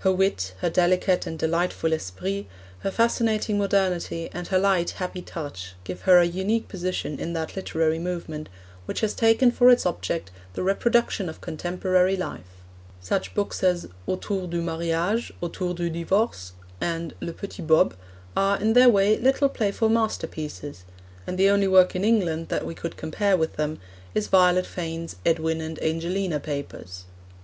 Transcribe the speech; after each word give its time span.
Her 0.00 0.10
wit, 0.12 0.52
her 0.62 0.68
delicate 0.68 1.28
and 1.28 1.38
delightful 1.38 1.92
esprit, 1.92 2.46
her 2.80 2.90
fascinating 2.90 3.56
modernity, 3.56 4.28
and 4.32 4.48
her 4.48 4.58
light, 4.58 4.90
happy 4.98 5.22
touch, 5.22 5.76
give 5.84 6.00
her 6.00 6.18
a 6.18 6.24
unique 6.24 6.66
position 6.66 7.20
in 7.20 7.34
that 7.34 7.54
literary 7.54 8.00
movement 8.00 8.48
which 8.86 8.98
has 8.98 9.14
taken 9.14 9.52
for 9.52 9.70
its 9.70 9.86
object 9.86 10.32
the 10.54 10.64
reproduction 10.64 11.28
of 11.28 11.40
contemporary 11.40 12.16
life. 12.16 12.48
Such 13.00 13.32
books 13.32 13.62
as 13.62 13.86
Autour 14.08 14.48
du 14.48 14.60
Mariage, 14.60 15.32
Autour 15.40 15.72
du 15.74 15.88
Divorce, 15.88 16.50
and 16.80 17.14
Le 17.20 17.32
Petit 17.32 17.62
Bob, 17.62 17.94
are, 18.36 18.58
in 18.58 18.72
their 18.72 18.88
way, 18.88 19.16
little 19.18 19.48
playful 19.48 19.88
masterpieces, 19.88 20.82
and 21.28 21.38
the 21.38 21.48
only 21.48 21.68
work 21.68 21.94
in 21.94 22.02
England 22.02 22.48
that 22.48 22.66
we 22.66 22.74
could 22.74 22.96
compare 22.96 23.36
with 23.36 23.54
them 23.54 23.78
is 24.16 24.26
Violet 24.26 24.66
Fane's 24.66 25.14
Edwin 25.24 25.60
and 25.60 25.80
Angelina 25.80 26.40
Papers. 26.40 27.04